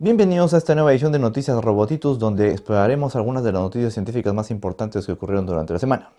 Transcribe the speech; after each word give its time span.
Bienvenidos 0.00 0.54
a 0.54 0.58
esta 0.58 0.76
nueva 0.76 0.92
edición 0.92 1.10
de 1.10 1.18
Noticias 1.18 1.60
Robotitus, 1.60 2.20
donde 2.20 2.52
exploraremos 2.52 3.16
algunas 3.16 3.42
de 3.42 3.50
las 3.50 3.60
noticias 3.60 3.92
científicas 3.92 4.32
más 4.32 4.52
importantes 4.52 5.04
que 5.04 5.10
ocurrieron 5.10 5.44
durante 5.44 5.72
la 5.72 5.80
semana. 5.80 6.10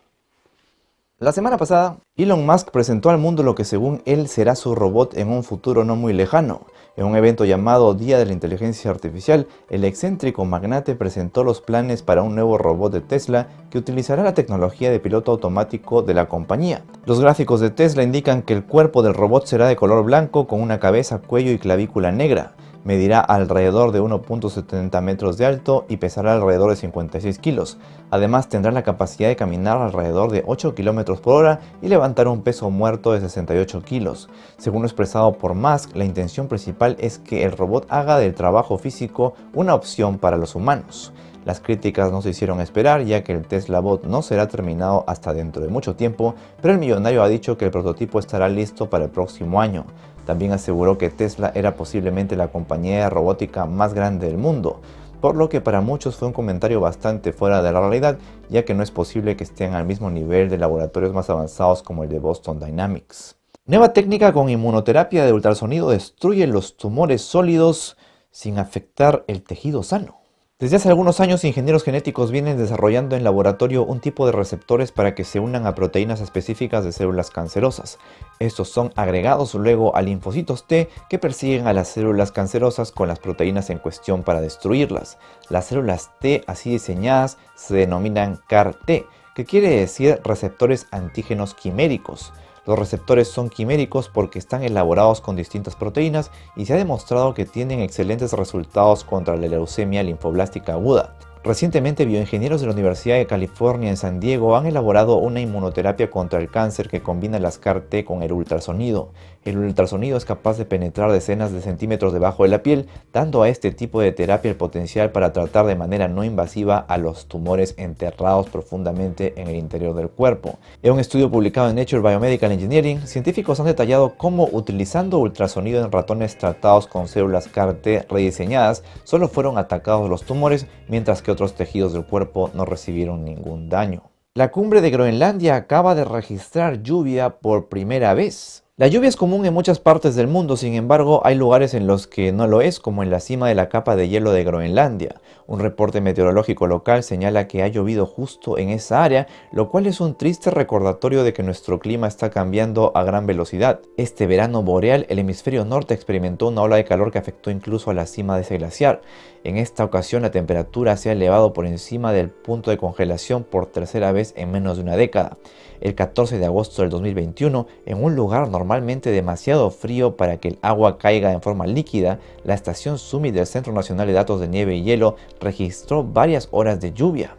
La 1.18 1.32
semana 1.32 1.58
pasada, 1.58 1.96
Elon 2.18 2.46
Musk 2.46 2.72
presentó 2.72 3.10
al 3.10 3.20
mundo 3.20 3.42
lo 3.42 3.56
que 3.56 3.64
según 3.64 4.02
él 4.04 4.28
será 4.28 4.56
su 4.56 4.76
robot 4.76 5.16
en 5.16 5.30
un 5.30 5.46
futuro 5.46 5.86
no 5.86 5.96
muy 5.96 6.12
lejano. 6.12 6.66
En 6.98 7.06
un 7.06 7.16
evento 7.16 7.46
llamado 7.46 7.94
Día 7.94 8.18
de 8.18 8.26
la 8.26 8.34
Inteligencia 8.34 8.92
Artificial, 8.92 9.48
el 9.70 9.86
excéntrico 9.86 10.44
magnate 10.44 10.96
presentó 10.96 11.46
los 11.46 11.62
planes 11.62 12.04
para 12.04 12.22
un 12.22 12.36
nuevo 12.36 12.58
robot 12.58 12.92
de 12.92 13.00
Tesla 13.00 13.48
que 13.70 13.78
utilizará 13.78 14.24
la 14.24 14.34
tecnología 14.34 14.92
de 14.92 15.00
piloto 15.00 15.32
automático 15.32 16.02
de 16.02 16.16
la 16.16 16.28
compañía. 16.28 16.84
Los 17.06 17.22
gráficos 17.22 17.62
de 17.62 17.70
Tesla 17.70 18.04
indican 18.04 18.42
que 18.42 18.56
el 18.56 18.66
cuerpo 18.66 19.04
del 19.04 19.14
robot 19.14 19.46
será 19.46 19.68
de 19.68 19.78
color 19.78 20.04
blanco 20.04 20.48
con 20.48 20.60
una 20.60 20.82
cabeza, 20.82 21.20
cuello 21.20 21.54
y 21.54 21.60
clavícula 21.60 22.12
negra. 22.12 22.56
Medirá 22.84 23.20
alrededor 23.20 23.92
de 23.92 24.02
1.70 24.02 25.02
metros 25.02 25.38
de 25.38 25.46
alto 25.46 25.86
y 25.90 25.98
pesará 25.98 26.34
alrededor 26.34 26.70
de 26.70 26.78
56 26.78 27.38
kilos. 27.40 27.78
Además 28.10 28.50
tendrá 28.50 28.72
la 28.72 28.84
capacidad 28.84 29.30
de 29.30 29.36
caminar 29.36 29.78
alrededor 29.78 30.32
de 30.32 30.44
8 30.48 30.76
km 30.76 31.20
por 31.20 31.34
hora 31.34 31.60
y 31.82 31.88
levantar 31.88 32.28
un 32.28 32.42
peso 32.42 32.70
muerto 32.70 33.12
de 33.12 33.22
68 33.22 33.82
kilos. 33.84 34.30
Según 34.58 34.86
expresado 34.86 35.34
por 35.34 35.54
Musk, 35.56 35.96
la 35.96 36.06
intención 36.06 36.48
principal 36.48 36.96
es 37.00 37.20
que 37.20 37.44
el 37.44 37.52
robot 37.52 37.86
haga 37.90 38.18
del 38.18 38.34
trabajo 38.34 38.78
físico 38.78 39.34
una 39.54 39.76
opción 39.76 40.18
para 40.18 40.38
los 40.38 40.56
humanos. 40.56 41.14
Las 41.50 41.62
críticas 41.62 42.12
no 42.12 42.22
se 42.22 42.30
hicieron 42.30 42.62
esperar 42.62 43.04
ya 43.06 43.24
que 43.24 43.32
el 43.32 43.48
Tesla 43.48 43.80
Bot 43.80 44.04
no 44.04 44.22
será 44.22 44.48
terminado 44.48 45.04
hasta 45.08 45.34
dentro 45.34 45.64
de 45.64 45.68
mucho 45.68 45.96
tiempo, 45.96 46.36
pero 46.62 46.76
el 46.76 46.80
millonario 46.80 47.24
ha 47.24 47.28
dicho 47.28 47.58
que 47.58 47.66
el 47.66 47.72
prototipo 47.72 48.20
estará 48.20 48.48
listo 48.50 48.88
para 48.88 49.06
el 49.06 49.10
próximo 49.10 49.60
año. 49.60 49.86
También 50.28 50.52
aseguró 50.52 51.00
que 51.00 51.10
Tesla 51.10 51.52
era 51.56 51.76
posiblemente 51.76 52.36
la 52.36 52.50
compañía 52.50 53.10
robótica 53.10 53.66
más 53.66 53.96
grande 53.96 54.28
del 54.28 54.38
mundo, 54.38 54.80
por 55.22 55.36
lo 55.36 55.50
que 55.50 55.60
para 55.60 55.82
muchos 55.82 56.18
fue 56.18 56.28
un 56.28 56.36
comentario 56.36 56.82
bastante 56.82 57.34
fuera 57.34 57.64
de 57.64 57.72
la 57.72 57.80
realidad, 57.80 58.20
ya 58.48 58.64
que 58.64 58.76
no 58.76 58.84
es 58.84 58.92
posible 58.92 59.36
que 59.36 59.44
estén 59.44 59.74
al 59.74 59.88
mismo 59.88 60.12
nivel 60.12 60.52
de 60.52 60.60
laboratorios 60.60 61.16
más 61.16 61.32
avanzados 61.32 61.82
como 61.82 62.04
el 62.04 62.12
de 62.12 62.20
Boston 62.20 62.60
Dynamics. 62.60 63.38
Nueva 63.66 63.92
técnica 63.92 64.34
con 64.34 64.52
inmunoterapia 64.52 65.26
de 65.26 65.34
ultrasonido 65.34 65.90
destruye 65.90 66.46
los 66.46 66.78
tumores 66.78 67.24
sólidos 67.24 67.98
sin 68.30 68.60
afectar 68.60 69.24
el 69.26 69.42
tejido 69.42 69.82
sano. 69.82 70.19
Desde 70.60 70.76
hace 70.76 70.90
algunos 70.90 71.22
años, 71.22 71.46
ingenieros 71.46 71.86
genéticos 71.86 72.32
vienen 72.32 72.58
desarrollando 72.58 73.16
en 73.16 73.24
laboratorio 73.24 73.86
un 73.86 74.02
tipo 74.02 74.26
de 74.26 74.34
receptores 74.34 74.92
para 74.92 75.16
que 75.16 75.24
se 75.24 75.40
unan 75.40 75.66
a 75.66 75.74
proteínas 75.74 76.20
específicas 76.20 76.84
de 76.84 76.92
células 76.92 77.32
cancerosas. 77.32 77.98
Estos 78.40 78.68
son 78.68 78.92
agregados 78.98 79.54
luego 79.54 79.96
a 79.96 80.02
linfocitos 80.02 80.68
T 80.68 80.90
que 81.10 81.18
persiguen 81.18 81.66
a 81.66 81.72
las 81.72 81.88
células 81.88 82.34
cancerosas 82.34 82.92
con 82.92 83.08
las 83.08 83.20
proteínas 83.20 83.70
en 83.70 83.80
cuestión 83.80 84.24
para 84.24 84.42
destruirlas. 84.42 85.18
Las 85.48 85.68
células 85.68 86.10
T 86.20 86.44
así 86.46 86.72
diseñadas 86.72 87.38
se 87.56 87.76
denominan 87.76 88.42
CAR-T, 88.50 89.06
que 89.36 89.46
quiere 89.46 89.70
decir 89.70 90.20
receptores 90.26 90.88
antígenos 90.92 91.54
quiméricos. 91.54 92.34
Los 92.70 92.78
receptores 92.78 93.28
son 93.28 93.50
quiméricos 93.50 94.10
porque 94.10 94.38
están 94.38 94.62
elaborados 94.64 95.22
con 95.22 95.36
distintas 95.36 95.76
proteínas 95.76 96.30
y 96.56 96.68
se 96.68 96.74
ha 96.74 96.78
demostrado 96.78 97.34
que 97.34 97.46
tienen 97.46 97.80
excelentes 97.80 98.32
resultados 98.34 99.04
contra 99.04 99.36
la 99.36 99.48
leucemia 99.48 100.04
linfoblástica 100.04 100.74
aguda. 100.74 101.18
Recientemente, 101.42 102.06
bioingenieros 102.06 102.60
de 102.60 102.68
la 102.68 102.74
Universidad 102.74 103.16
de 103.16 103.26
California 103.26 103.90
en 103.90 103.96
San 103.96 104.20
Diego 104.20 104.58
han 104.58 104.66
elaborado 104.66 105.16
una 105.16 105.40
inmunoterapia 105.40 106.10
contra 106.10 106.38
el 106.38 106.50
cáncer 106.50 106.90
que 106.90 107.02
combina 107.02 107.40
las 107.40 107.58
CAR-T 107.58 108.04
con 108.04 108.24
el 108.24 108.34
ultrasonido. 108.34 109.14
El 109.46 109.58
ultrasonido 109.58 110.18
es 110.18 110.26
capaz 110.26 110.58
de 110.58 110.66
penetrar 110.66 111.14
decenas 111.14 111.54
de 111.54 111.62
centímetros 111.62 112.12
debajo 112.12 112.44
de 112.44 112.50
la 112.50 112.62
piel, 112.62 112.88
dando 113.14 113.42
a 113.42 113.48
este 113.48 113.72
tipo 113.72 114.02
de 114.02 114.12
terapia 114.12 114.52
el 114.52 114.58
potencial 114.58 115.12
para 115.12 115.32
tratar 115.32 115.66
de 115.66 115.78
manera 115.78 116.10
no 116.10 116.26
invasiva 116.26 116.78
a 116.78 116.98
los 116.98 117.28
tumores 117.28 117.74
enterrados 117.78 118.50
profundamente 118.50 119.34
en 119.38 119.48
el 119.48 119.56
interior 119.56 119.96
del 119.96 120.10
cuerpo. 120.10 120.60
En 120.84 120.92
un 120.92 121.00
estudio 121.00 121.32
publicado 121.32 121.70
en 121.70 121.78
Nature 121.78 122.02
Biomedical 122.02 122.52
Engineering, 122.52 123.08
científicos 123.08 123.62
han 123.62 123.66
detallado 123.68 124.16
cómo 124.18 124.50
utilizando 124.52 125.20
ultrasonido 125.20 125.86
en 125.86 125.92
ratones 125.92 126.38
tratados 126.38 126.86
con 126.86 127.08
células 127.08 127.48
CAR-T 127.48 128.08
rediseñadas, 128.10 128.84
solo 129.06 129.30
fueron 129.30 129.58
atacados 129.58 130.10
los 130.10 130.24
tumores, 130.24 130.68
mientras 130.90 131.22
que 131.22 131.29
otros 131.30 131.54
tejidos 131.54 131.94
del 131.94 132.06
cuerpo 132.06 132.52
no 132.54 132.66
recibieron 132.66 133.26
ningún 133.26 133.70
daño. 133.70 134.04
La 134.36 134.52
cumbre 134.52 134.82
de 134.82 134.92
Groenlandia 134.92 135.56
acaba 135.56 135.96
de 135.96 136.06
registrar 136.06 136.84
lluvia 136.84 137.40
por 137.40 137.68
primera 137.68 138.14
vez. 138.14 138.64
La 138.80 138.88
lluvia 138.88 139.10
es 139.10 139.18
común 139.18 139.46
en 139.46 139.54
muchas 139.54 139.78
partes 139.78 140.16
del 140.16 140.28
mundo, 140.28 140.56
sin 140.56 140.74
embargo 140.74 141.20
hay 141.26 141.36
lugares 141.36 141.74
en 141.74 141.86
los 141.86 142.08
que 142.08 142.32
no 142.32 142.48
lo 142.48 142.62
es, 142.62 142.80
como 142.80 143.04
en 143.04 143.10
la 143.10 143.20
cima 143.20 143.50
de 143.50 143.54
la 143.54 143.68
capa 143.68 143.98
de 143.98 144.08
hielo 144.08 144.32
de 144.32 144.46
Groenlandia. 144.46 145.20
Un 145.48 145.60
reporte 145.60 146.00
meteorológico 146.00 146.66
local 146.66 147.04
señala 147.04 147.46
que 147.50 147.62
ha 147.62 147.68
llovido 147.68 148.06
justo 148.06 148.58
en 148.58 148.70
esa 148.70 149.04
área, 149.04 149.28
lo 149.52 149.70
cual 149.70 149.86
es 149.86 150.00
un 150.00 150.16
triste 150.16 150.50
recordatorio 150.50 151.26
de 151.26 151.34
que 151.34 151.44
nuestro 151.44 151.80
clima 151.80 152.08
está 152.08 152.30
cambiando 152.30 152.94
a 152.96 153.04
gran 153.04 153.28
velocidad. 153.28 153.82
Este 153.98 154.28
verano 154.28 154.64
boreal, 154.64 155.06
el 155.10 155.20
hemisferio 155.20 155.66
norte 155.66 155.94
experimentó 155.94 156.48
una 156.48 156.62
ola 156.62 156.78
de 156.78 156.86
calor 156.86 157.12
que 157.12 157.18
afectó 157.18 157.52
incluso 157.52 157.92
a 157.92 157.94
la 157.94 158.06
cima 158.06 158.38
de 158.38 158.44
ese 158.44 158.60
glaciar. 158.60 159.02
En 159.44 159.58
esta 159.58 159.84
ocasión 159.84 160.22
la 160.22 160.32
temperatura 160.32 160.96
se 160.96 161.10
ha 161.10 161.14
elevado 161.14 161.52
por 161.52 161.66
encima 161.66 162.14
del 162.14 162.30
punto 162.30 162.72
de 162.72 162.78
congelación 162.78 163.44
por 163.44 163.66
tercera 163.66 164.14
vez 164.14 164.34
en 164.38 164.52
menos 164.52 164.78
de 164.78 164.84
una 164.84 164.96
década. 164.96 165.38
El 165.82 165.96
14 165.96 166.38
de 166.38 166.46
agosto 166.46 166.82
del 166.82 166.92
2021, 166.92 167.68
en 167.86 168.04
un 168.04 168.16
lugar 168.16 168.50
normalmente 168.50 169.12
demasiado 169.12 169.72
frío 169.72 170.18
para 170.18 170.38
que 170.38 170.50
el 170.50 170.60
agua 170.62 170.98
caiga 170.98 171.32
en 171.32 171.42
forma 171.42 171.68
líquida, 171.68 172.20
la 172.44 172.54
estación 172.54 172.98
SUMI 172.98 173.32
del 173.32 173.48
Centro 173.48 173.74
Nacional 173.74 174.08
de 174.08 174.14
Datos 174.14 174.40
de 174.42 174.48
Nieve 174.48 174.76
y 174.76 174.84
Hielo 174.84 175.16
registró 175.40 176.04
varias 176.04 176.50
horas 176.52 176.80
de 176.80 176.94
lluvia. 176.94 177.36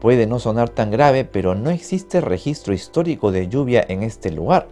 Puede 0.00 0.26
no 0.26 0.38
sonar 0.38 0.70
tan 0.70 0.90
grave, 0.90 1.24
pero 1.24 1.54
no 1.54 1.70
existe 1.70 2.20
registro 2.20 2.72
histórico 2.72 3.32
de 3.32 3.48
lluvia 3.48 3.84
en 3.86 4.02
este 4.02 4.30
lugar. 4.30 4.68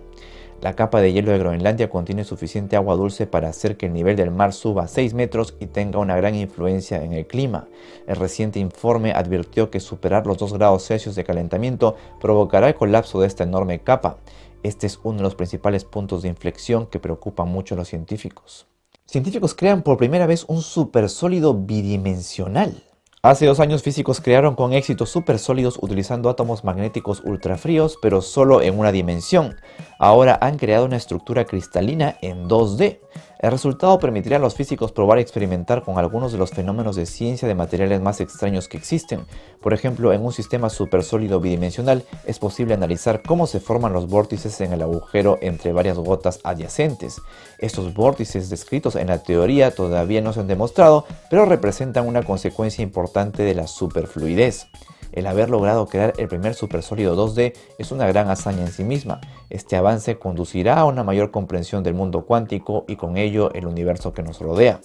La 0.60 0.74
capa 0.74 1.00
de 1.00 1.12
hielo 1.12 1.30
de 1.30 1.38
Groenlandia 1.38 1.88
contiene 1.88 2.24
suficiente 2.24 2.74
agua 2.74 2.96
dulce 2.96 3.28
para 3.28 3.48
hacer 3.48 3.76
que 3.76 3.86
el 3.86 3.92
nivel 3.92 4.16
del 4.16 4.32
mar 4.32 4.52
suba 4.52 4.88
6 4.88 5.14
metros 5.14 5.54
y 5.60 5.66
tenga 5.66 6.00
una 6.00 6.16
gran 6.16 6.34
influencia 6.34 7.04
en 7.04 7.12
el 7.12 7.28
clima. 7.28 7.68
El 8.08 8.16
reciente 8.16 8.58
informe 8.58 9.12
advirtió 9.12 9.70
que 9.70 9.78
superar 9.78 10.26
los 10.26 10.38
2 10.38 10.54
grados 10.54 10.84
Celsius 10.84 11.14
de 11.14 11.22
calentamiento 11.22 11.94
provocará 12.20 12.66
el 12.66 12.74
colapso 12.74 13.20
de 13.20 13.28
esta 13.28 13.44
enorme 13.44 13.78
capa. 13.78 14.18
Este 14.64 14.88
es 14.88 14.98
uno 15.04 15.18
de 15.18 15.22
los 15.22 15.36
principales 15.36 15.84
puntos 15.84 16.22
de 16.22 16.28
inflexión 16.28 16.86
que 16.86 16.98
preocupan 16.98 17.46
mucho 17.46 17.76
a 17.76 17.78
los 17.78 17.86
científicos. 17.86 18.66
Científicos 19.06 19.54
crean 19.54 19.82
por 19.82 19.96
primera 19.96 20.26
vez 20.26 20.44
un 20.48 20.60
supersólido 20.60 21.54
bidimensional. 21.54 22.82
Hace 23.20 23.46
dos 23.46 23.58
años 23.58 23.82
físicos 23.82 24.20
crearon 24.20 24.54
con 24.54 24.72
éxito 24.72 25.04
supersólidos 25.04 25.76
utilizando 25.82 26.30
átomos 26.30 26.62
magnéticos 26.62 27.20
ultrafríos, 27.24 27.98
pero 28.00 28.22
solo 28.22 28.62
en 28.62 28.78
una 28.78 28.92
dimensión. 28.92 29.56
Ahora 29.98 30.38
han 30.40 30.56
creado 30.56 30.84
una 30.84 30.98
estructura 30.98 31.44
cristalina 31.44 32.16
en 32.22 32.48
2D. 32.48 33.00
El 33.38 33.52
resultado 33.52 34.00
permitirá 34.00 34.36
a 34.36 34.40
los 34.40 34.56
físicos 34.56 34.90
probar 34.90 35.18
y 35.18 35.22
experimentar 35.22 35.84
con 35.84 35.96
algunos 35.96 36.32
de 36.32 36.38
los 36.38 36.50
fenómenos 36.50 36.96
de 36.96 37.06
ciencia 37.06 37.46
de 37.46 37.54
materiales 37.54 38.00
más 38.00 38.20
extraños 38.20 38.66
que 38.66 38.76
existen. 38.76 39.26
Por 39.60 39.72
ejemplo, 39.72 40.12
en 40.12 40.24
un 40.24 40.32
sistema 40.32 40.68
supersólido 40.70 41.38
bidimensional 41.38 42.04
es 42.26 42.40
posible 42.40 42.74
analizar 42.74 43.22
cómo 43.22 43.46
se 43.46 43.60
forman 43.60 43.92
los 43.92 44.08
vórtices 44.08 44.60
en 44.60 44.72
el 44.72 44.82
agujero 44.82 45.38
entre 45.40 45.72
varias 45.72 45.98
gotas 45.98 46.40
adyacentes. 46.42 47.20
Estos 47.58 47.94
vórtices 47.94 48.50
descritos 48.50 48.96
en 48.96 49.06
la 49.06 49.22
teoría 49.22 49.70
todavía 49.70 50.20
no 50.20 50.32
se 50.32 50.40
han 50.40 50.48
demostrado, 50.48 51.04
pero 51.30 51.44
representan 51.44 52.08
una 52.08 52.24
consecuencia 52.24 52.82
importante 52.82 53.44
de 53.44 53.54
la 53.54 53.68
superfluidez. 53.68 54.66
El 55.12 55.26
haber 55.26 55.50
logrado 55.50 55.86
crear 55.86 56.12
el 56.18 56.28
primer 56.28 56.54
supersólido 56.54 57.16
2D 57.16 57.54
es 57.78 57.92
una 57.92 58.06
gran 58.06 58.28
hazaña 58.28 58.62
en 58.62 58.72
sí 58.72 58.84
misma. 58.84 59.20
Este 59.50 59.76
avance 59.76 60.18
conducirá 60.18 60.78
a 60.78 60.84
una 60.84 61.04
mayor 61.04 61.30
comprensión 61.30 61.82
del 61.82 61.94
mundo 61.94 62.24
cuántico 62.26 62.84
y 62.88 62.96
con 62.96 63.16
ello 63.16 63.52
el 63.54 63.66
universo 63.66 64.12
que 64.12 64.22
nos 64.22 64.40
rodea. 64.40 64.80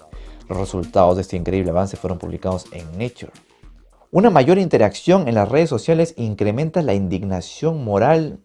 Los 0.50 0.58
resultados 0.58 1.16
de 1.16 1.22
este 1.22 1.38
increíble 1.38 1.72
avance 1.72 1.98
fueron 1.98 2.20
publicados 2.20 2.66
en 2.72 2.92
Nature. 2.98 3.31
Una 4.12 4.30
mayor 4.30 4.60
interacción 4.60 5.28
en 5.28 5.36
las 5.36 5.50
redes 5.50 5.70
sociales 5.70 6.14
incrementa 6.18 6.81
la 6.81 6.94
indignación 6.94 7.84
moral 7.84 8.40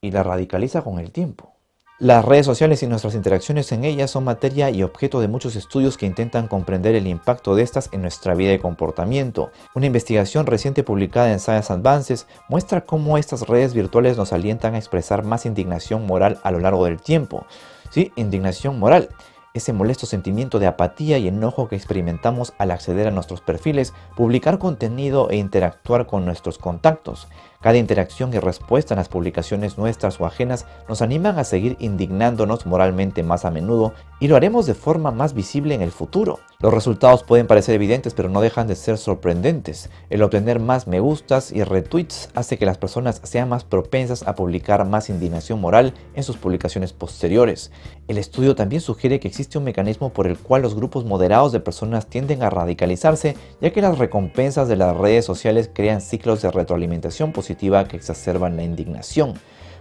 y 0.00 0.10
la 0.10 0.22
radicaliza 0.22 0.82
con 0.82 0.98
el 0.98 1.12
tiempo. 1.12 1.55
Las 1.98 2.26
redes 2.26 2.44
sociales 2.44 2.82
y 2.82 2.86
nuestras 2.86 3.14
interacciones 3.14 3.72
en 3.72 3.82
ellas 3.82 4.10
son 4.10 4.24
materia 4.24 4.68
y 4.68 4.82
objeto 4.82 5.18
de 5.18 5.28
muchos 5.28 5.56
estudios 5.56 5.96
que 5.96 6.04
intentan 6.04 6.46
comprender 6.46 6.94
el 6.94 7.06
impacto 7.06 7.54
de 7.54 7.62
estas 7.62 7.88
en 7.90 8.02
nuestra 8.02 8.34
vida 8.34 8.52
y 8.52 8.58
comportamiento. 8.58 9.50
Una 9.74 9.86
investigación 9.86 10.44
reciente 10.44 10.82
publicada 10.82 11.32
en 11.32 11.40
Science 11.40 11.72
Advances 11.72 12.26
muestra 12.50 12.82
cómo 12.82 13.16
estas 13.16 13.48
redes 13.48 13.72
virtuales 13.72 14.18
nos 14.18 14.34
alientan 14.34 14.74
a 14.74 14.78
expresar 14.78 15.24
más 15.24 15.46
indignación 15.46 16.04
moral 16.06 16.38
a 16.42 16.50
lo 16.50 16.58
largo 16.60 16.84
del 16.84 17.00
tiempo. 17.00 17.46
Sí, 17.88 18.12
indignación 18.14 18.78
moral. 18.78 19.08
ese 19.54 19.72
molesto 19.72 20.04
sentimiento 20.04 20.58
de 20.58 20.66
apatía 20.66 21.16
y 21.16 21.28
enojo 21.28 21.66
que 21.66 21.76
experimentamos 21.76 22.52
al 22.58 22.72
acceder 22.72 23.08
a 23.08 23.10
nuestros 23.10 23.40
perfiles, 23.40 23.94
publicar 24.14 24.58
contenido 24.58 25.30
e 25.30 25.36
interactuar 25.36 26.06
con 26.06 26.26
nuestros 26.26 26.58
contactos. 26.58 27.26
Cada 27.60 27.78
interacción 27.78 28.32
y 28.34 28.38
respuesta 28.38 28.94
en 28.94 28.98
las 28.98 29.08
publicaciones 29.08 29.78
nuestras 29.78 30.20
o 30.20 30.26
ajenas 30.26 30.66
nos 30.88 31.02
animan 31.02 31.38
a 31.38 31.44
seguir 31.44 31.76
indignándonos 31.80 32.66
moralmente 32.66 33.22
más 33.22 33.44
a 33.44 33.50
menudo 33.50 33.94
y 34.20 34.28
lo 34.28 34.36
haremos 34.36 34.66
de 34.66 34.74
forma 34.74 35.10
más 35.10 35.34
visible 35.34 35.74
en 35.74 35.82
el 35.82 35.90
futuro. 35.90 36.38
Los 36.60 36.72
resultados 36.72 37.22
pueden 37.22 37.46
parecer 37.46 37.74
evidentes 37.74 38.14
pero 38.14 38.28
no 38.28 38.40
dejan 38.40 38.66
de 38.66 38.76
ser 38.76 38.98
sorprendentes. 38.98 39.90
El 40.10 40.22
obtener 40.22 40.60
más 40.60 40.86
me 40.86 41.00
gustas 41.00 41.52
y 41.52 41.64
retweets 41.64 42.30
hace 42.34 42.58
que 42.58 42.66
las 42.66 42.78
personas 42.78 43.20
sean 43.24 43.48
más 43.48 43.64
propensas 43.64 44.22
a 44.26 44.34
publicar 44.34 44.84
más 44.86 45.10
indignación 45.10 45.60
moral 45.60 45.94
en 46.14 46.22
sus 46.22 46.36
publicaciones 46.36 46.92
posteriores. 46.92 47.72
El 48.08 48.18
estudio 48.18 48.54
también 48.54 48.80
sugiere 48.80 49.20
que 49.20 49.28
existe 49.28 49.58
un 49.58 49.64
mecanismo 49.64 50.10
por 50.10 50.26
el 50.26 50.38
cual 50.38 50.62
los 50.62 50.74
grupos 50.74 51.04
moderados 51.04 51.52
de 51.52 51.60
personas 51.60 52.06
tienden 52.06 52.42
a 52.42 52.50
radicalizarse 52.50 53.36
ya 53.60 53.72
que 53.72 53.82
las 53.82 53.98
recompensas 53.98 54.68
de 54.68 54.76
las 54.76 54.96
redes 54.96 55.24
sociales 55.24 55.70
crean 55.72 56.00
ciclos 56.00 56.42
de 56.42 56.50
retroalimentación 56.50 57.32
positiva 57.32 57.45
que 57.54 57.96
exacerban 57.96 58.56
la 58.56 58.62
indignación. 58.62 59.34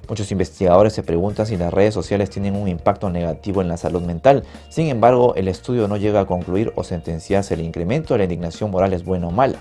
Muchos 0.07 0.31
investigadores 0.31 0.93
se 0.93 1.01
preguntan 1.01 1.47
si 1.47 1.57
las 1.57 1.73
redes 1.73 1.93
sociales 1.93 2.29
tienen 2.29 2.55
un 2.55 2.67
impacto 2.67 3.09
negativo 3.09 3.61
en 3.61 3.67
la 3.67 3.77
salud 3.77 4.03
mental. 4.03 4.43
Sin 4.69 4.87
embargo, 4.87 5.33
el 5.35 5.47
estudio 5.47 5.87
no 5.87 5.97
llega 5.97 6.19
a 6.19 6.25
concluir 6.27 6.71
o 6.75 6.83
sentenciar 6.83 7.43
si 7.43 7.55
el 7.55 7.61
incremento 7.61 8.13
de 8.13 8.19
la 8.19 8.23
indignación 8.25 8.69
moral 8.69 8.93
es 8.93 9.03
bueno 9.03 9.29
o 9.29 9.31
mala. 9.31 9.57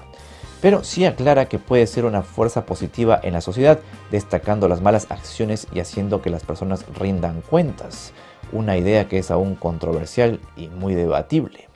Pero 0.60 0.84
sí 0.84 1.04
aclara 1.04 1.46
que 1.46 1.58
puede 1.58 1.86
ser 1.86 2.04
una 2.04 2.22
fuerza 2.22 2.66
positiva 2.66 3.20
en 3.22 3.32
la 3.32 3.40
sociedad, 3.40 3.78
destacando 4.10 4.68
las 4.68 4.82
malas 4.82 5.06
acciones 5.10 5.66
y 5.72 5.80
haciendo 5.80 6.20
que 6.20 6.30
las 6.30 6.44
personas 6.44 6.84
rindan 6.98 7.40
cuentas. 7.42 8.12
Una 8.52 8.76
idea 8.76 9.08
que 9.08 9.18
es 9.18 9.30
aún 9.30 9.54
controversial 9.54 10.40
y 10.56 10.68
muy 10.68 10.94
debatible. 10.94 11.68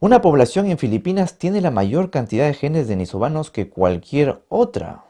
Una 0.00 0.20
población 0.20 0.66
en 0.70 0.78
Filipinas 0.78 1.38
tiene 1.38 1.60
la 1.60 1.70
mayor 1.70 2.10
cantidad 2.10 2.46
de 2.46 2.54
genes 2.54 2.86
denisovanos 2.86 3.50
que 3.50 3.68
cualquier 3.68 4.42
otra. 4.48 5.07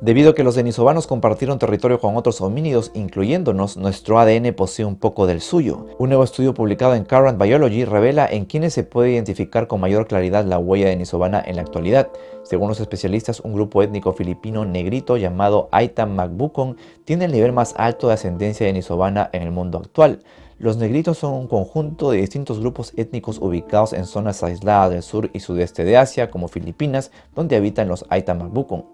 Debido 0.00 0.30
a 0.30 0.34
que 0.34 0.44
los 0.44 0.56
denisovanos 0.56 1.06
compartieron 1.06 1.58
territorio 1.58 2.00
con 2.00 2.16
otros 2.16 2.40
homínidos, 2.40 2.90
incluyéndonos, 2.94 3.76
nuestro 3.76 4.18
ADN 4.18 4.52
posee 4.52 4.84
un 4.84 4.96
poco 4.96 5.26
del 5.26 5.40
suyo. 5.40 5.86
Un 5.98 6.10
nuevo 6.10 6.24
estudio 6.24 6.52
publicado 6.52 6.94
en 6.94 7.04
Current 7.04 7.40
Biology 7.40 7.84
revela 7.84 8.26
en 8.26 8.44
quiénes 8.44 8.74
se 8.74 8.82
puede 8.82 9.12
identificar 9.12 9.66
con 9.66 9.80
mayor 9.80 10.06
claridad 10.06 10.44
la 10.44 10.58
huella 10.58 10.88
denisovana 10.88 11.42
en 11.46 11.56
la 11.56 11.62
actualidad. 11.62 12.08
Según 12.42 12.68
los 12.68 12.80
especialistas, 12.80 13.40
un 13.40 13.54
grupo 13.54 13.82
étnico 13.82 14.12
filipino 14.12 14.64
negrito 14.64 15.16
llamado 15.16 15.68
Aitam 15.72 16.14
Magbukon 16.14 16.76
tiene 17.04 17.26
el 17.26 17.32
nivel 17.32 17.52
más 17.52 17.74
alto 17.78 18.08
de 18.08 18.14
ascendencia 18.14 18.66
denisovana 18.66 19.30
en 19.32 19.42
el 19.42 19.52
mundo 19.52 19.78
actual. 19.78 20.20
Los 20.58 20.76
negritos 20.76 21.18
son 21.18 21.34
un 21.34 21.48
conjunto 21.48 22.10
de 22.10 22.18
distintos 22.18 22.60
grupos 22.60 22.92
étnicos 22.96 23.38
ubicados 23.38 23.92
en 23.92 24.06
zonas 24.06 24.42
aisladas 24.42 24.90
del 24.90 25.02
sur 25.02 25.30
y 25.32 25.40
sudeste 25.40 25.84
de 25.84 25.96
Asia, 25.96 26.30
como 26.30 26.48
Filipinas, 26.48 27.10
donde 27.34 27.56
habitan 27.56 27.88
los 27.88 28.04
Aitam 28.08 28.38
Magbukon. 28.38 28.84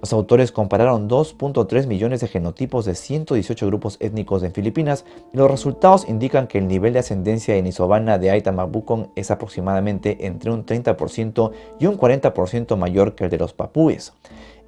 Los 0.00 0.12
autores 0.12 0.52
compararon 0.52 1.08
2.3 1.08 1.86
millones 1.86 2.20
de 2.20 2.28
genotipos 2.28 2.84
de 2.84 2.94
118 2.94 3.66
grupos 3.66 3.96
étnicos 4.00 4.42
en 4.42 4.52
Filipinas 4.52 5.04
y 5.32 5.36
los 5.36 5.50
resultados 5.50 6.08
indican 6.08 6.46
que 6.46 6.58
el 6.58 6.68
nivel 6.68 6.92
de 6.92 7.00
ascendencia 7.00 7.54
denisovana 7.54 8.18
de 8.18 8.30
Aitamabukon 8.30 9.10
es 9.16 9.30
aproximadamente 9.30 10.26
entre 10.26 10.50
un 10.50 10.66
30% 10.66 11.52
y 11.80 11.86
un 11.86 11.98
40% 11.98 12.76
mayor 12.76 13.14
que 13.14 13.24
el 13.24 13.30
de 13.30 13.38
los 13.38 13.52
papúes. 13.52 14.12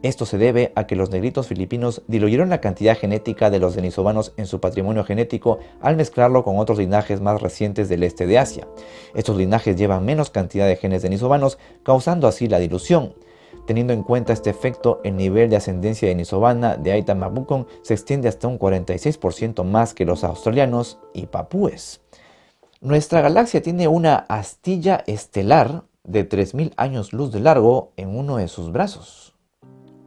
Esto 0.00 0.26
se 0.26 0.38
debe 0.38 0.72
a 0.76 0.86
que 0.86 0.94
los 0.94 1.10
negritos 1.10 1.48
filipinos 1.48 2.02
diluyeron 2.06 2.50
la 2.50 2.60
cantidad 2.60 2.96
genética 2.96 3.50
de 3.50 3.58
los 3.58 3.74
denisovanos 3.74 4.32
en 4.36 4.46
su 4.46 4.60
patrimonio 4.60 5.02
genético 5.02 5.58
al 5.80 5.96
mezclarlo 5.96 6.44
con 6.44 6.58
otros 6.58 6.78
linajes 6.78 7.20
más 7.20 7.42
recientes 7.42 7.88
del 7.88 8.04
este 8.04 8.28
de 8.28 8.38
Asia. 8.38 8.68
Estos 9.16 9.36
linajes 9.36 9.74
llevan 9.74 10.04
menos 10.04 10.30
cantidad 10.30 10.68
de 10.68 10.76
genes 10.76 11.02
denisovanos, 11.02 11.58
causando 11.82 12.28
así 12.28 12.46
la 12.46 12.60
dilución. 12.60 13.12
Teniendo 13.68 13.92
en 13.92 14.02
cuenta 14.02 14.32
este 14.32 14.48
efecto, 14.48 15.02
el 15.04 15.14
nivel 15.18 15.50
de 15.50 15.56
ascendencia 15.56 16.08
de 16.08 16.14
Nisobana 16.14 16.78
de 16.78 16.90
Aita 16.90 17.14
Mabukon 17.14 17.66
se 17.82 17.92
extiende 17.92 18.26
hasta 18.26 18.48
un 18.48 18.58
46% 18.58 19.62
más 19.62 19.92
que 19.92 20.06
los 20.06 20.24
australianos 20.24 20.98
y 21.12 21.26
papúes. 21.26 22.00
Nuestra 22.80 23.20
galaxia 23.20 23.60
tiene 23.60 23.86
una 23.86 24.16
astilla 24.30 25.04
estelar 25.06 25.84
de 26.02 26.26
3.000 26.26 26.72
años 26.78 27.12
luz 27.12 27.30
de 27.30 27.40
largo 27.40 27.92
en 27.98 28.16
uno 28.16 28.38
de 28.38 28.48
sus 28.48 28.72
brazos. 28.72 29.27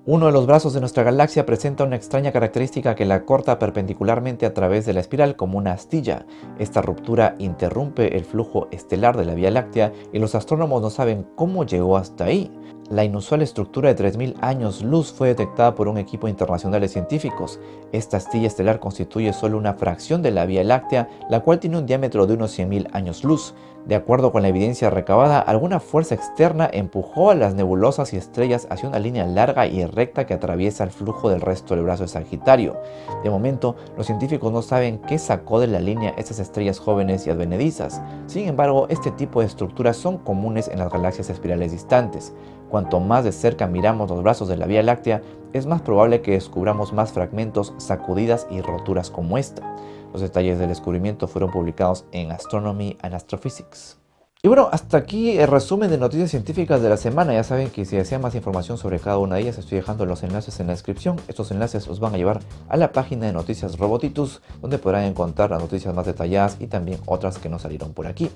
Uno 0.07 0.25
de 0.25 0.31
los 0.31 0.47
brazos 0.47 0.73
de 0.73 0.79
nuestra 0.79 1.03
galaxia 1.03 1.45
presenta 1.45 1.83
una 1.83 1.95
extraña 1.95 2.31
característica 2.31 2.95
que 2.95 3.05
la 3.05 3.23
corta 3.23 3.59
perpendicularmente 3.59 4.47
a 4.47 4.53
través 4.55 4.83
de 4.87 4.93
la 4.93 4.99
espiral 4.99 5.35
como 5.35 5.59
una 5.59 5.73
astilla. 5.73 6.25
Esta 6.57 6.81
ruptura 6.81 7.35
interrumpe 7.37 8.17
el 8.17 8.25
flujo 8.25 8.67
estelar 8.71 9.15
de 9.15 9.25
la 9.25 9.35
Vía 9.35 9.51
Láctea 9.51 9.93
y 10.11 10.17
los 10.17 10.33
astrónomos 10.33 10.81
no 10.81 10.89
saben 10.89 11.27
cómo 11.35 11.65
llegó 11.65 11.97
hasta 11.97 12.23
ahí. 12.23 12.51
La 12.89 13.03
inusual 13.03 13.43
estructura 13.43 13.93
de 13.93 14.03
3.000 14.03 14.37
años 14.41 14.81
luz 14.81 15.13
fue 15.13 15.27
detectada 15.27 15.75
por 15.75 15.87
un 15.87 15.99
equipo 15.99 16.27
internacional 16.27 16.81
de 16.81 16.87
científicos. 16.87 17.59
Esta 17.91 18.17
astilla 18.17 18.47
estelar 18.47 18.79
constituye 18.79 19.31
solo 19.33 19.59
una 19.59 19.75
fracción 19.75 20.23
de 20.23 20.31
la 20.31 20.47
Vía 20.47 20.63
Láctea, 20.63 21.09
la 21.29 21.41
cual 21.41 21.59
tiene 21.59 21.77
un 21.77 21.85
diámetro 21.85 22.25
de 22.25 22.33
unos 22.33 22.57
100.000 22.57 22.89
años 22.93 23.23
luz. 23.23 23.53
De 23.85 23.95
acuerdo 23.95 24.31
con 24.31 24.43
la 24.43 24.47
evidencia 24.47 24.91
recabada, 24.91 25.39
alguna 25.39 25.79
fuerza 25.79 26.13
externa 26.13 26.69
empujó 26.71 27.31
a 27.31 27.35
las 27.35 27.55
nebulosas 27.55 28.13
y 28.13 28.17
estrellas 28.17 28.67
hacia 28.69 28.87
una 28.87 28.99
línea 28.99 29.25
larga 29.25 29.65
y 29.65 29.83
recta 29.85 30.27
que 30.27 30.35
atraviesa 30.35 30.83
el 30.83 30.91
flujo 30.91 31.29
del 31.29 31.41
resto 31.41 31.73
del 31.73 31.83
brazo 31.83 32.03
de 32.03 32.09
Sagitario. 32.09 32.77
De 33.23 33.31
momento, 33.31 33.75
los 33.97 34.05
científicos 34.05 34.51
no 34.51 34.61
saben 34.61 34.99
qué 34.99 35.17
sacó 35.17 35.59
de 35.59 35.65
la 35.65 35.79
línea 35.79 36.13
estas 36.15 36.37
estrellas 36.37 36.79
jóvenes 36.79 37.25
y 37.25 37.31
advenedizas. 37.31 38.01
Sin 38.27 38.47
embargo, 38.47 38.85
este 38.89 39.09
tipo 39.09 39.39
de 39.39 39.47
estructuras 39.47 39.97
son 39.97 40.19
comunes 40.19 40.67
en 40.67 40.77
las 40.77 40.91
galaxias 40.91 41.31
espirales 41.31 41.71
distantes. 41.71 42.33
Cuanto 42.69 42.99
más 42.99 43.23
de 43.23 43.31
cerca 43.31 43.67
miramos 43.67 44.09
los 44.11 44.21
brazos 44.21 44.47
de 44.47 44.57
la 44.57 44.67
Vía 44.67 44.83
Láctea, 44.83 45.23
es 45.53 45.65
más 45.65 45.81
probable 45.81 46.21
que 46.21 46.31
descubramos 46.31 46.93
más 46.93 47.11
fragmentos, 47.11 47.73
sacudidas 47.77 48.47
y 48.49 48.61
roturas 48.61 49.09
como 49.09 49.37
esta. 49.37 49.75
Los 50.11 50.21
detalles 50.21 50.59
del 50.59 50.69
descubrimiento 50.69 51.27
fueron 51.27 51.51
publicados 51.51 52.05
en 52.11 52.31
Astronomy 52.31 52.97
and 53.01 53.15
Astrophysics. 53.15 53.97
Y 54.43 54.47
bueno, 54.47 54.69
hasta 54.71 54.97
aquí 54.97 55.37
el 55.37 55.47
resumen 55.47 55.91
de 55.91 55.99
noticias 55.99 56.31
científicas 56.31 56.81
de 56.81 56.89
la 56.89 56.97
semana. 56.97 57.31
Ya 57.31 57.43
saben 57.43 57.69
que 57.69 57.85
si 57.85 57.95
desean 57.95 58.21
más 58.21 58.33
información 58.33 58.79
sobre 58.79 58.99
cada 58.99 59.19
una 59.19 59.35
de 59.35 59.43
ellas, 59.43 59.59
estoy 59.59 59.77
dejando 59.77 60.07
los 60.07 60.23
enlaces 60.23 60.59
en 60.59 60.65
la 60.65 60.73
descripción. 60.73 61.17
Estos 61.27 61.51
enlaces 61.51 61.87
os 61.87 61.99
van 61.99 62.15
a 62.15 62.17
llevar 62.17 62.39
a 62.67 62.75
la 62.75 62.91
página 62.91 63.27
de 63.27 63.33
Noticias 63.33 63.77
Robotitus, 63.77 64.41
donde 64.59 64.79
podrán 64.79 65.03
encontrar 65.03 65.51
las 65.51 65.61
noticias 65.61 65.93
más 65.93 66.07
detalladas 66.07 66.57
y 66.59 66.65
también 66.65 66.99
otras 67.05 67.37
que 67.37 67.49
no 67.49 67.59
salieron 67.59 67.93
por 67.93 68.07
aquí. 68.07 68.31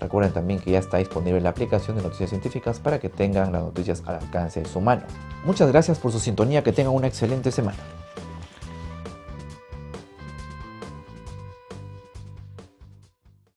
Recuerden 0.00 0.32
también 0.32 0.58
que 0.58 0.70
ya 0.70 0.78
está 0.78 0.96
disponible 0.96 1.42
la 1.42 1.50
aplicación 1.50 1.98
de 1.98 2.02
noticias 2.02 2.30
científicas 2.30 2.80
para 2.80 2.98
que 2.98 3.10
tengan 3.10 3.52
las 3.52 3.62
noticias 3.62 4.02
al 4.06 4.16
alcance 4.16 4.62
de 4.62 4.66
su 4.66 4.80
mano. 4.80 5.02
Muchas 5.44 5.70
gracias 5.70 5.98
por 5.98 6.12
su 6.12 6.18
sintonía, 6.18 6.62
que 6.64 6.72
tengan 6.72 6.94
una 6.94 7.08
excelente 7.08 7.52
semana. 7.52 7.76